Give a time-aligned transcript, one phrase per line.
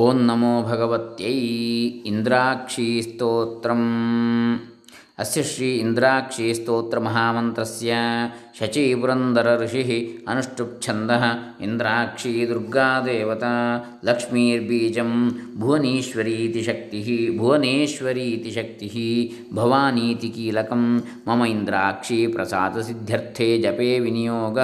[0.00, 1.32] ॐ नमो भगवत्यै
[2.10, 3.88] इन्द्राक्षीस्तोत्रम्।
[5.22, 7.90] अस्य श्री इन्द्राक्षीस्तोत्रमहामन्त्रस्य
[8.54, 9.82] ಶಚೀಪುರಂದರ ಋಷಿ
[10.28, 11.10] ಅನುಷ್ಠುಪ್ ಛಂದ
[11.60, 13.52] ಇಂದ್ರಾಕ್ಷಿ ದುರ್ಗಾದೇವತಾ
[14.04, 15.12] ಲಕ್ಷ್ಮೀರ್ಬೀಜಂ
[15.60, 17.00] ಭುವನೇಶ್ವರೀತಿ ಶಕ್ತಿ
[17.38, 18.88] ಭುವನೇಶ್ವರೀತಿ ಶಕ್ತಿ
[19.54, 20.84] ಭವಾನೀತಿ ಕೀಲಕಂ
[21.28, 24.58] ಮಮ ಇಂದ್ರಾಕ್ಷಿ ಪ್ರಸಾದ ಸಿದ್ಧ್ಯರ್ಥೆ ಜಪೇ ವಿನಿಯೋಗ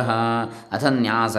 [0.73, 1.37] ಅಥನ್ಯಾಸ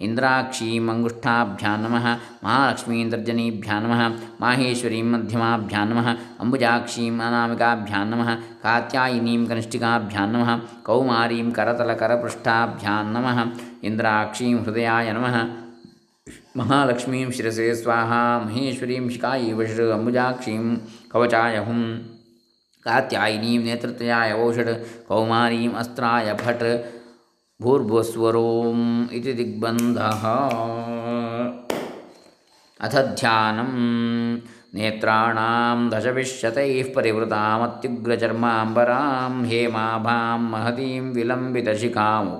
[0.00, 2.06] ಇಂದ್ರಾಕ್ಷಿ ಮಂಗುಷ್ಠಾಭ್ಯಾ ನಮಃ
[2.44, 4.02] ಮಹಾಲಕ್ಷ್ಮೀಂದ್ರಜನೀಭ್ಯಾ ನಮಃ
[4.40, 6.08] ಮಾಹೇಶ್ವರೀಂ ಮಧ್ಯಮಾಭ್ಯಾ ನಮಃ
[6.40, 8.30] ಅಂಬುಜಾಕ್ಷೀಂ ಅನಾಮಿಕಾಭ್ಯಾ ನಮಃ
[8.62, 10.50] ಕಾತ್ಯಾಯಿನೀಂ ಕನಿಷ್ಠಿಕಾಭ್ಯಾ ನಮಃ
[10.82, 13.38] ಕೌಮಾರೀಂ ಕರ करतलकरपृष्ठाभ्यां नमः।
[13.84, 15.36] इन्द्राक्षीं हृदयाय नमः।
[16.56, 20.76] महालक्ष्मीं शिरसे स्वाहा। महेश्वरीं शिखायै वषट् अम्बुजाक्षीं
[21.12, 21.80] कवचाय हुं
[22.84, 24.70] कात्यायिनीं नेत्रत्रयाय ओषट्
[25.08, 26.64] कौमारीम् अस्त्राय फट्
[27.62, 30.24] भूर्भुवस्वरोम् इति दिग्बन्धः।
[32.80, 33.70] अथ ध्यानं
[34.76, 42.36] नेत्राणां दशविशतैः परिवृतामत्युग्रचर्माम्बरां हेमाभां महतीं विलम्बितशिखामु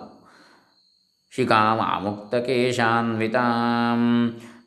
[1.36, 4.00] शिखामामुक्तकेशान्वितां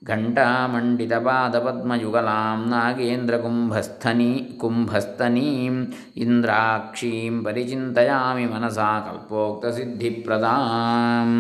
[0.10, 5.80] घण्टामण्डितपादपद्मयुगलां नागेन्द्रकुम्भस्थनी कुम्भस्तनीम्
[6.24, 11.36] इन्द्राक्षीं परिचिन्तयामि मनसा कल्पोक्तसिद्धिप्रदाम्।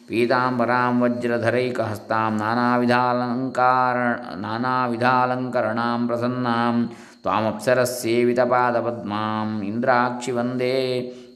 [0.07, 3.97] ಪೀತಾಂಬರಾಂ ವಜ್ರಧರೈಕಹಸ್ತಾಂ ನಾನಾವಿಧಾಲಂಕಾರ
[4.43, 6.89] ನಾನಾವಿಧಾಲಂಕರಣಾಂ ಪ್ರಸನ್ನಾಂ
[7.23, 10.77] ತ್ವಾಮಪ್ಸರಸ್ಸೇವಿತಪಾದಪದ್ಮಾಂ ಇಂದ್ರಾಕ್ಷಿ ವಂದೇ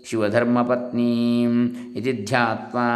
[0.10, 2.88] ಶಿವಧರ್ಮಪತ್ನೀಂ ಇತಿ ಧ್ಯಾತ್ವಾ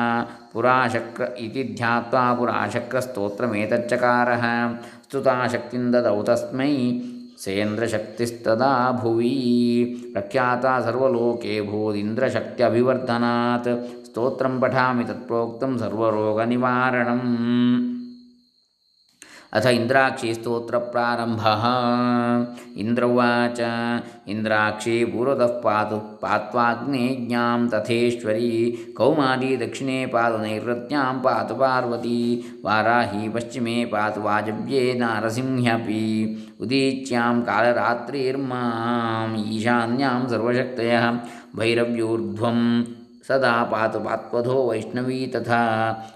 [0.53, 4.44] ಪುರಾಶಕ್ರ, ಇತಿ ಧ್ಯಾತ್ವಾ ಪುರಾಶಕ್ರಸ್ತೋತ್ರಮೇತಚ್ಚಕಾರಃ
[5.03, 7.02] ಸ್ತುತಾಶಕ್ತಿಂ ದದೌ ತಸ್ಮೈ,
[7.44, 10.09] ಸೇಂದ್ರಶಕ್ತಿಸ್ತದಾ ಭುವಿ.
[10.12, 14.06] ಪ್ರಖ್ಯಾತ ಸರ್ವಲೋಕೆ ಭೂದಿಂದ್ರಶಕ್ತ್ಯಭಿವರ್ಧನಾತ್.
[14.06, 17.22] ಸ್ತೋತ್ರಂ ಪಠಾಮಿ ತತ್ಪ್ರೋಕ್ತಂ ಸರ್ವರೋಗನಿವಾರಣಂ.
[19.55, 21.63] अथ इन्द्राक्षीस्तोत्रप्रारम्भः
[22.77, 23.57] इन्द्र उवाच
[24.27, 34.93] इन्द्राक्षी पूर्वतः पातु, पात्वाग्नेज्ञां तथेश्वरी कौमारी दक्षिणे पातु नैऋत्यां पातु पार्वती, वाराही पश्चिमे पातु वाजव्ये
[34.93, 41.19] नारसिंह्यपि, उदीच्यां कालरात्रिर्माम्, ईशान्यां सर्वशक्तयः
[41.55, 42.83] भैरव्यूर्ध्वं
[43.28, 45.62] सदा पातु पात्वधो वैष्णवी तथा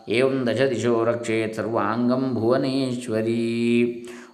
[0.09, 3.45] एवं दश दिशो रक्षेत् सर्वाङ्गं भुवनेश्वरी।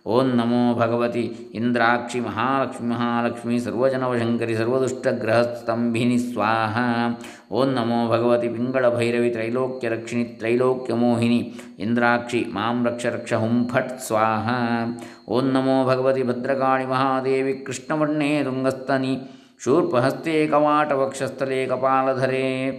[0.07, 1.21] ओं नमो भगवती
[1.55, 6.85] इन्द्राक्षि महालक्ष्मी महालक्ष्मी सर्वजनवशङ्करि सर्वदुष्टग्रहस्तम्भिनि स्वाहा।
[7.51, 11.39] ॐ नमो भगवति पिङ्गळभैरवि त्रैलोक्यरक्षिणि त्रैलोक्यमोहिनि
[11.85, 14.59] इन्द्राक्षि माँ रक्ष रक्ष हुं फट् स्वाहा।
[15.35, 18.31] ओं नमो भगवती भद्रकाळि महादेवी कृष्णवर्णे
[19.63, 22.71] ಶೂರ್ಪಹಸ್ತೆ ಕವಾಟವಕ್ಷಸ್ಥಲೆ ಕಪಾಲಧರೆ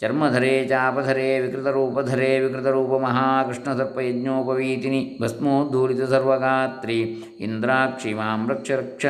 [0.00, 9.06] ಚರ್ಮಧರೆ, ಚಾಪಧರೆ, ವಿಕೃತರೂಪಧರೆ ವಿಕೃತರೂಪ ಮಹಾಕೃಷ್ಣಸರ್ಪಯಜ್ಞೋಪವೀತಿನಿ ಭಸ್ಮೋದ್ಧೂಲಿತ ಸರ್ವಗಾತ್ರಿ ಇಂದ್ರಾಕ್ಷಿ ಮಾಂ ರಕ್ಷ ರಕ್ಷ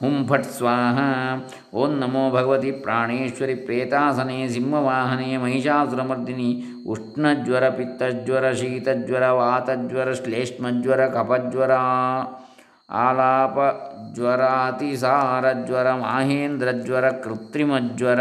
[0.00, 0.98] ಹುಂ ಫಟ್ ಸ್ವಾಹ,
[1.74, 11.70] ಓಂ ನಮೋ ಭಗವತಿ ಪ್ರಾಣೇಶ್ವರಿ ಪ್ರೇತಾಸನೆ, ಸಿಂಹವಾಹನೆ, ಮಹಿಷಾಸುರಮರ್ದಿನಿ, ಉಷ್ಣಜ್ವರ, ಪಿತ್ತಜ್ವರ, ಶೀತಜ್ವರ, ವಾತಜ್ವರ, ಶ್ಲೇಷ್ಮಜ್ವರ, ಕಪಜ್ವರ
[12.90, 13.58] ಆಲಾಪ
[14.12, 18.20] ಜ್ವರ ಅತಿಸಾರಜ್ವರ ಮಾಹೇಂದ್ರಜ್ವರ ಕೃತ್ರಿಮಜ್ವರ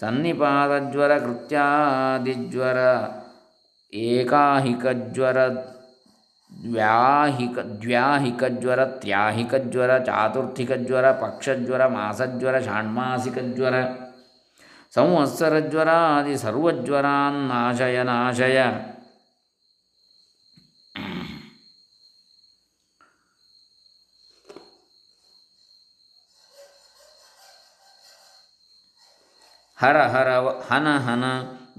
[0.00, 2.78] ಸನ್ನಿಪಾತಜ್ವರ ಕೃತ್ಯಾದಿಜ್ವರ
[3.94, 5.38] ಏಕಾಹಿಕಜ್ವರ
[6.70, 13.74] ವ್ಯಾಹಿಕ ದ್ವ್ಯಾಹಿಕಜ್ವರ ತ್ಯಾಹಿಕಜ್ವರ ಚಾತುರ್ಥಿಕಜ್ವರ, ಪಕ್ಷಜ್ವರ, ಮಾಸಜ್ವರ, ಷಾಣ್ಮಾಸಿಕಜ್ವರ,
[14.94, 18.58] ಸಂವತ್ಸರಜ್ವರಾದಿ ಸರ್ವಜ್ವರಾನ್ನಾಶಯ ನಾಶಯ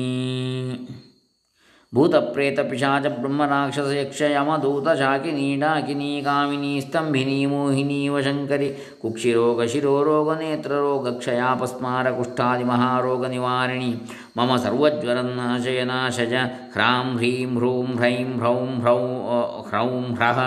[1.93, 12.11] ಭೂತಪ್ರೇತ ಪಿಶಾಚ ಬ್ರಹ್ಮರಾಕ್ಷಸ ಯಕ್ಷ ಯಮಧೂತ ಶಾಕಿನಿ ಡಾಕಿನಿ ಕಾಮಿನಿ ಸ್ತಂಭಿನಿ ಮೋಹಿನಿ ವಶಂಕರಿ ಕುಕ್ಷಿರೋಗ ಶಿರೋರೋಗ ನೇತ್ರರೋಗ ಕ್ಷಯಾಪಸ್ಮಾರ
[12.11, 14.01] ಕುಷ್ಠಾದಿ ಮಹಾರೋಗ ನಿವಾರಿಣಿ
[14.37, 16.37] ಮಮ ಸರ್ವಜ್ವರನ್ನಾಶಯನಾಶಯ
[16.75, 19.29] ಹ್ರಾಂ ಹ್ರೀಂ ಹ್ರೂಂ ಹ್ರೈಂ ಹ್ರೌಂ ಹ್ರೌ
[19.67, 20.39] ಹ್ರೌಂ ಹ್ರಹ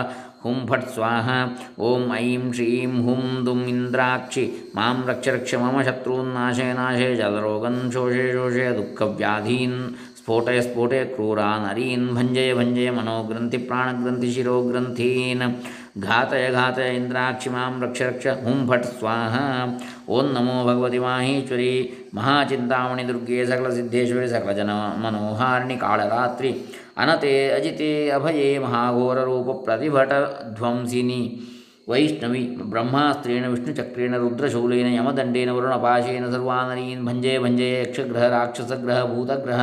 [0.45, 1.39] हुं फट् स्वाहा।
[1.81, 4.45] ओं ऐं श्रीं हुं दुम इंद्राक्षि
[4.77, 9.79] माँ रक्ष रक्ष मम शत्रून्नाशे नाशे जलरोगं शोषे शोषे दुःखव्याधीन्।
[10.17, 15.43] स्फोटय स्फोटय क्रूरा नरीन् भञ्जय भञ्जय मनोग्रन्थि प्राणग्रन्थिशिरोग्रन्थीन्
[15.99, 19.43] घातय घातय इंद्राक्षि माँ रक्ष रक्ष हुं फट् स्वाहा।
[20.09, 21.73] ओं नमो भगवती माहेश्वरी।
[22.15, 24.71] महाचिंतामणि दुर्गे सकल सिद्धेश्वरी सकल जन
[25.05, 26.55] मनोहारिणी कालरात्रि।
[26.98, 30.12] ಅನತೆ ಅಜಿತೆ ಅಭಯೇ ಮಹಾಘೋರ ರೂಪ ಪ್ರತಿಭಟ
[30.54, 31.22] ಧ್ವಂಸಿನಿ
[31.90, 39.62] ವೈಷ್ಣವಿ ಬ್ರಹ್ಮಾಸ್ತ್ರೇಣ ವಿಷ್ಣುಚಕ್ರೇಣ ರುದ್ರಶೂಲೇನ ಯಮದಂಡೇನ ವರುಣಪಾಶೇನ ಸರ್ವಾನರೀನ್ ಭಂಜಯ ಭಂಜಯ ಯಕ್ಷಗ್ರಹ ರಾಕ್ಷಸಗ್ರಹ ಭೂತಗ್ರಹ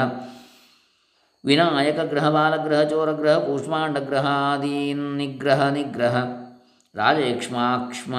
[1.44, 6.16] ವಿನಾಯಕಗ್ರಹ ಬಾಲಗ್ರಹ ಚೋರಗ್ರಹ ಕೂಷ್ಮಾಂಡಗ್ರಹಾದೀನ್ ನಿಗ್ರಹ ನಿಗ್ರಹ
[6.94, 8.14] ರಾಜಯಕ್ಷ್ಮಾಕ್ಷ್ಮ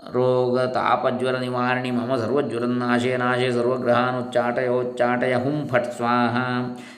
[0.00, 6.34] ರೋಗ ತಾಪಜ್ವರ ನಿವಾರಣಿ ಮಮ ಸರ್ವಜ್ವರನ್ನಾಶಯ ನಾಶಯ ಸರ್ವಗ್ರಹಾನುಚ್ಚಾಟಯೋಚ್ಚಾಟಯ ಹುಂ ಫಟ್ ಸ್ವಾಹ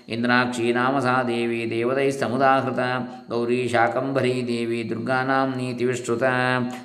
[0.08, 2.80] ಇಂದ್ರಾಕ್ಷಿ ನಾಮ ಸಾ ದೇವಿ ದೇವತೈಸ್ತಮುದಾಹೃತ
[3.28, 6.24] ಗೌರಿ ಶಾಕಂಭರೀ ದೇವಿ ದುರ್ಗಾನಾಂನೀತಿ ವಿಶ್ರುತ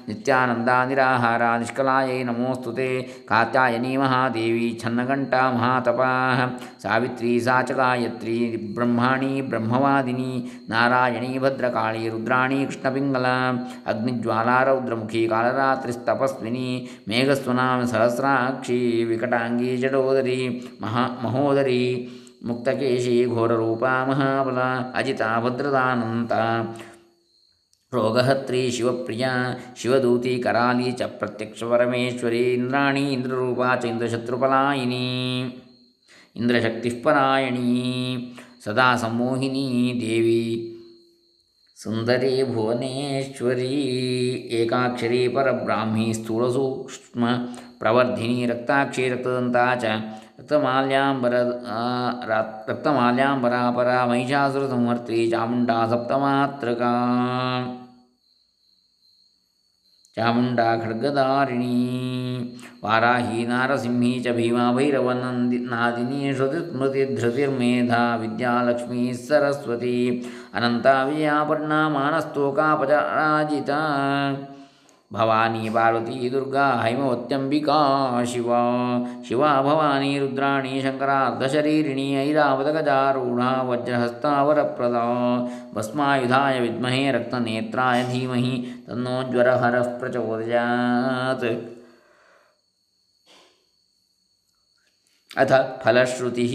[0.08, 2.90] ನಿತ್ಯಾನಂದಾ ನಿರಾಹಾರ ನಿಷ್ಕಲಾಯೈ ನಮೋಸ್ತುತೆ
[3.30, 6.12] ಕಾತ್ಯಾಯನಿ ಮಹಾದೇವಿ ಛನ್ನಘಂಟಾ ಮಹಾತಪಾ
[6.84, 8.38] ಸಾವಿತ್ರಿ ಸಾ ಚ ಗಾಯತ್ರಿ
[8.74, 10.32] ಬ್ರಹ್ಮಾಣಿ ಬ್ರಹ್ಮವಾದಿನಿ
[10.70, 13.28] ನಾರಾಯಣಿ ಭದ್ರಕಾಳಿ ರುದ್ರಾಣಿ ಕೃಷ್ಣಪಿಂಗಲ
[13.88, 16.68] ಅಗ್ನಿಜ್ವಾಲಾ ರೌದ್ರಮುಖಿ ಕಾಲರಾತ್ರಿಸ್ತಪಸ್ವಿನಿ
[17.10, 20.40] ಮೇಘಸ್ವನಾಮ ಸಹಸ್ರಾಕ್ಷಿ ವಿಕಟಾಂಗಿ ಜಡೋದರಿ
[20.82, 21.84] ಮಹಾ ಮಹೋದರಿ
[22.48, 24.60] ಮುಕ್ತಕೇಶಿ ಘೋರರೂಪ ಮಹಾಬಲ
[24.96, 26.34] ಅಜಿತಾ ಭದ್ರದಾನಂತ
[27.94, 29.28] ರೋಗಹತ್ರಿ ಶಿವಪ್ರಿಯ
[29.76, 35.06] ಶಿವದೂತಿ ಕರಾಲಿ ಚ ಪ್ರತ್ಯಕ್ಷ ಪರಮೇಶ್ವರಿ ಇಂದ್ರಾಣಿ ಇಂದ್ರರೂಪ ಚ ಇಂದ್ರಶತ್ರುಪಲಾಯಿನಿ
[36.36, 37.70] ಇಂದ್ರಶಕ್ತಿಪರಾಯಣಿ
[38.64, 39.66] ಸದಾ ಸಂಮೋಹಿನಿ
[40.02, 40.44] ದೇವಿ
[41.78, 43.74] ಸುಂದರಿ ಭುವನೇಶ್ವರಿ
[44.52, 47.26] ಏಕಾಕ್ಷರಿ ಪರಬ್ರಾಹ್ಮಿ ಸ್ಥೂಲಸೂಕ್ಷ್ಮ
[47.80, 49.86] ಪ್ರವರ್ಧಿನಿ ರಕ್ತಾಕ್ಷಿ ರಕ್ತದಂತಾ ಚ
[50.41, 51.33] रक्तमाल्याम्बर
[52.69, 56.93] रक्तमाल्याम्बरापरा महिषासुरसंहर्त्री चामुण्डा सप्तमात्रका
[60.17, 61.75] चामुण्डा, खड्गदारिणी,
[62.85, 73.81] वाराही, नारसिंही च भीमा, भैरवनन्दी, नादिनी श्रुतिस्मृतिधृतिर्मेधा विद्यालक्ष्मी, सरस्वती, अनन्ता, विजयापर्णा मानस्तोकापचराजिता
[75.14, 77.78] ಭವಾನಿ ಪಾರ್ವತಿ ದುರ್ಗಾ ಹೈಮವತ್ಯಂಬಿಕಾ
[78.26, 78.50] ಶಿವ
[79.28, 83.40] ಶಿವಾ ಭವಾನಿ ರುದ್ರಾಣಿ ಶಂಕರಾರ್ಧಶರೀರಿಣಿ ಐರಾವತಗಜಾರೂಢ
[83.70, 85.00] ವಜ್ರಹಸ್ತಾವರಪ್ರದ
[85.74, 88.56] ಭಸ್ಮಾಯುಧಾಯ ವಿದ್ಮಹೇ ರಕ್ತನೇತ್ರಾಯ ಧೀಮಹಿ
[88.88, 91.50] ತನ್ನೋಜ್ವರಹರಃ ಪ್ರಚೋದಯಾತ್
[95.38, 95.52] ಅಥ
[95.84, 96.46] ಫಲಶ್ರುತಿ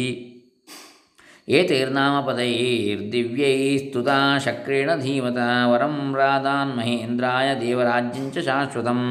[1.56, 9.02] एतैर्नामपदैर्दिव्यैस्तुता शक्रेण धीमता वरं रादान्महेन्द्राय देवराज्यञ्च शाश्वतम्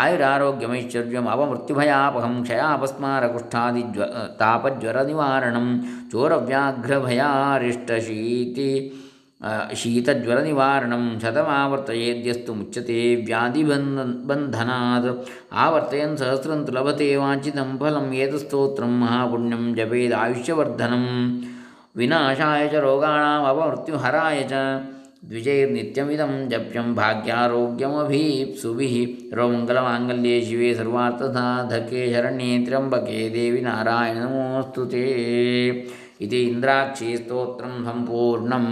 [0.00, 4.02] आयुरारोग्यमैश्वर्यम् अपमृत्युभयापहं क्षयापस्मारकुष्ठादिज्व
[4.42, 5.68] तापज्वरनिवारणं
[6.12, 8.68] चोरव्याघ्रभयारिष्टशीति
[9.80, 13.98] शीतज्वरनिवारणं शतमावर्तयेद्यस्तु मुच्यते व्याधिबन्ध
[14.28, 15.08] बन्धनात्
[15.64, 21.10] आवर्तयन् सहस्रं तु लभते वाञ्छितं फलं एतस्तोत्रं महापुण्यं जपेदायुष्यवर्धनम्
[21.95, 24.53] ವಿನಾಶಾಯ ಚ ರೋಗಾಣಾಂ ಅಪಮೃತ್ಯುಹರಾಯ ಚ
[25.25, 28.93] ದ್ವಿಜೈರ್ನಿತ್ಯಮಿದಂ ಜಪ್ಯಂ ಭಾಗ್ಯಾರೋಗ್ಯಮಭೀಪ್ಸುಭಿಃ
[29.37, 35.03] ರೋಮಂಗಲಮಾಂಗಲ್ಯೇ ಶಿವೆ ಸರ್ವಾರ್ಥಸಾಧಕೆ ಶರಣ್ಯೇ ತ್ರ್ಯಂಬಕೆ ದೇವಿ ನಾರಾಯಣ ನಮೋऽस्तु ते
[36.21, 38.65] इति ಇಂದ್ರಾಕ್ಷಿ ಸ್ತೋತ್ರಂ ಸಂಪೂರ್ಣಂ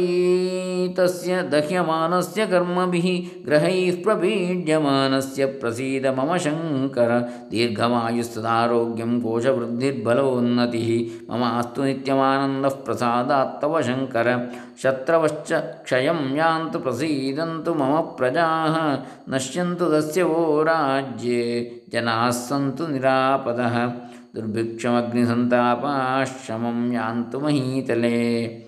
[0.00, 14.48] ಋಣಭಾರಪರೀತಸ್ಯ ದಹ್ಯಮಾನಸ್ಯ ಕರ್ಮಭಿಃ ಗ್ರಹೈಃ ಪ್ರಪೀಡ್ಯಮಾನಸ್ಯ ಪ್ರಸೀದ ಮಮ ಶಂಕರ ದೀರ್ಘಮಾಯುಸ್ತದಾರೋಗ್ಯಂ ಕೋಶವೃದ್ಧಿರ್ಬಲವೋನ್ನತಿಃ ಮಮ ಅಸ್ತು ನಿತ್ಯಮಾನಂದಃ ಪ್ರಸಾದಾತ್ತವ ಶಂಕರ
[14.82, 18.98] ಶತ್ರವಶ್ಚ ಕ್ಷಯಂ ಯಾಂತು ಪ್ರಸೀದಂತು ಮಮ ಪ್ರಜಾಃ
[19.28, 23.90] ನಶ್ಯಂತು ದಸ್ಯ ವೋ ರಾಜ್ಯೆ ಜನಾಃ ಸಂತು ನಿರಾಪದಃ
[24.34, 28.67] ದುರ್ಭಿಕ್ಷಮಗ್ನಿಸಂತಾಪಾಶ್ರಮಂ ಯಾಂತು ಮಹೀತಲೇ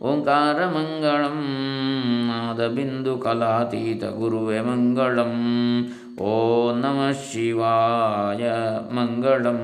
[0.09, 1.39] ಓಂಕಾರ ಮಂಗಳಂ
[2.29, 5.35] ನಾದ ಬಿಂದು ಕಲಾತೀತ ಗುರುವೆ ಮಂಗಳಂ
[6.29, 8.45] ಓಂ ನಮಃ ಶಿವಾಯ
[8.99, 9.61] ಮಂಗಳಂ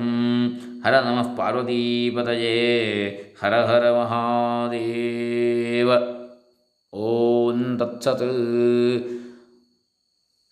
[0.85, 2.56] ಹರ ನಮಃ ಪಾರ್ವತೀಪತಯೇ
[3.42, 5.90] ಹರ ಹರ ಮಹಾದೇವ
[6.92, 8.26] ಓಂ ತತ್ಸತ್